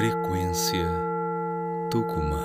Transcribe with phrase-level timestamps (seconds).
[0.00, 0.86] Frequência
[1.90, 2.42] Tucumã.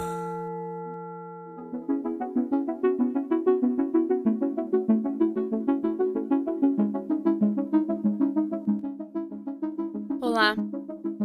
[10.19, 10.53] Olá,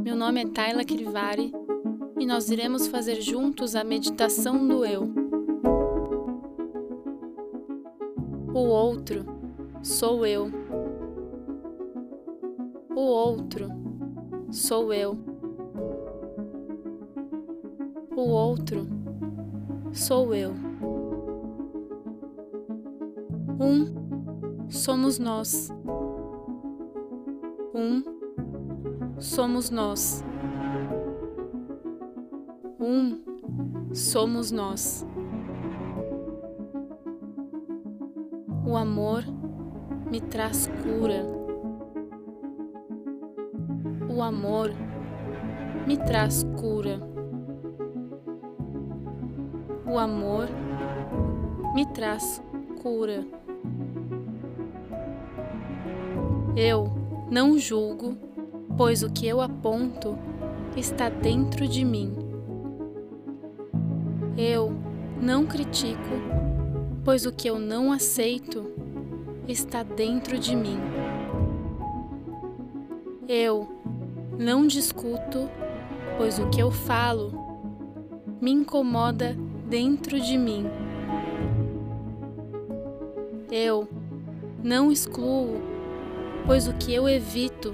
[0.04, 1.52] meu nome é Tayla Krivari
[2.16, 5.12] e nós iremos fazer juntos a meditação do eu.
[8.54, 9.26] O outro
[9.82, 10.48] sou eu.
[12.94, 13.68] O outro
[14.52, 15.29] sou eu.
[18.20, 18.86] O outro
[19.94, 20.52] sou eu.
[23.58, 25.70] Um somos nós.
[27.74, 28.02] Um
[29.18, 30.22] somos nós.
[32.78, 35.06] Um somos nós.
[38.66, 39.24] O amor
[40.10, 41.24] me traz cura.
[44.14, 44.68] O amor
[45.86, 47.09] me traz cura.
[49.90, 50.46] O amor
[51.74, 52.40] me traz
[52.80, 53.26] cura.
[56.56, 56.92] Eu
[57.28, 58.16] não julgo,
[58.76, 60.16] pois o que eu aponto
[60.76, 62.14] está dentro de mim.
[64.38, 64.72] Eu
[65.20, 65.98] não critico,
[67.04, 68.64] pois o que eu não aceito
[69.48, 70.78] está dentro de mim.
[73.26, 73.66] Eu
[74.38, 75.50] não discuto,
[76.16, 77.32] pois o que eu falo
[78.40, 79.36] me incomoda
[79.70, 80.66] dentro de mim.
[83.52, 83.88] Eu
[84.60, 85.62] não excluo,
[86.44, 87.72] pois o que eu evito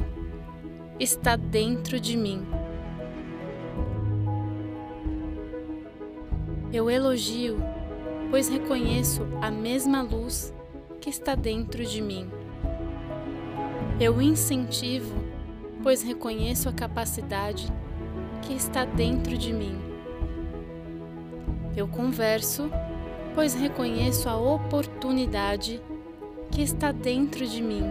[1.01, 2.47] está dentro de mim.
[6.71, 7.57] Eu elogio,
[8.31, 10.53] pois reconheço a mesma luz
[11.01, 12.29] que está dentro de mim.
[13.99, 15.15] Eu incentivo,
[15.83, 17.73] pois reconheço a capacidade
[18.43, 19.86] que está dentro de mim.
[21.77, 22.71] Eu converso,
[23.35, 25.83] pois reconheço a oportunidade
[26.51, 27.83] que está dentro de mim.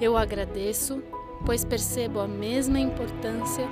[0.00, 1.00] Eu agradeço,
[1.46, 3.64] pois percebo a mesma importância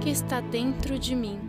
[0.00, 1.40] que está dentro de mim.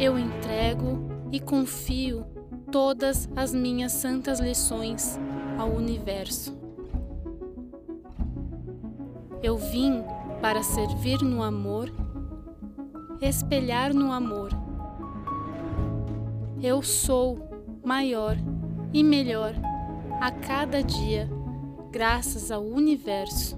[0.00, 2.26] Eu entrego e confio
[2.72, 5.16] todas as minhas santas lições
[5.56, 6.58] ao universo.
[9.40, 10.02] Eu vim
[10.40, 11.88] para servir no amor,
[13.22, 14.50] espelhar no amor.
[16.60, 17.38] Eu sou
[17.84, 18.36] maior
[18.92, 19.54] e melhor
[20.20, 21.28] a cada dia,
[21.90, 23.56] graças ao universo.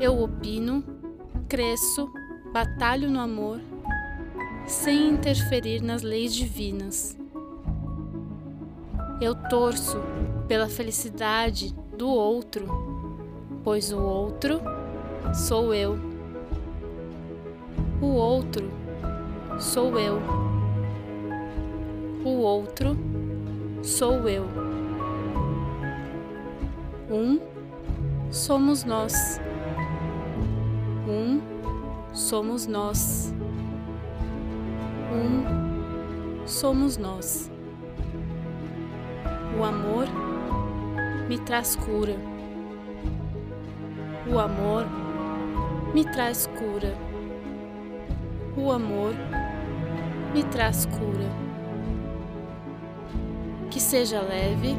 [0.00, 0.84] Eu opino,
[1.48, 2.12] cresço,
[2.52, 3.60] batalho no amor
[4.66, 7.16] sem interferir nas leis divinas.
[9.20, 9.98] Eu torço
[10.48, 12.66] pela felicidade do outro,
[13.62, 14.60] pois o outro
[15.34, 16.11] sou eu.
[18.02, 18.70] O outro
[19.58, 20.20] sou eu.
[22.22, 22.94] O outro
[23.82, 24.46] sou eu.
[27.10, 27.40] Um
[28.30, 29.40] somos nós.
[31.08, 31.40] Um
[32.12, 33.32] somos nós
[35.12, 37.50] um somos nós.
[39.58, 40.06] O amor
[41.28, 42.16] me traz cura.
[44.26, 44.86] O amor
[45.94, 47.11] me traz cura.
[48.64, 49.12] O amor
[50.32, 51.28] me traz cura.
[53.68, 54.76] Que seja leve,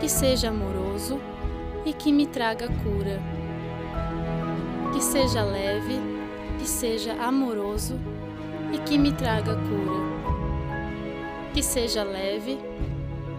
[0.00, 1.20] que seja amoroso
[1.84, 3.20] e que me traga cura.
[4.94, 6.00] Que seja leve,
[6.58, 8.00] que seja amoroso
[8.72, 11.52] e que me traga cura.
[11.52, 12.58] Que seja leve,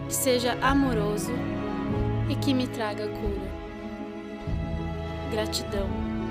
[0.06, 1.32] que seja amoroso
[2.28, 3.50] e que me traga cura.
[5.32, 6.23] Gratidão.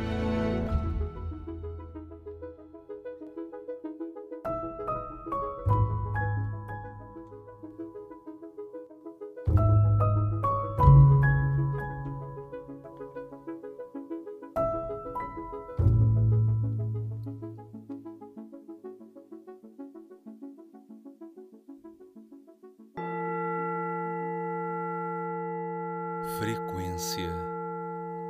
[26.43, 27.31] Frequência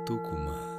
[0.06, 0.73] Tucumã.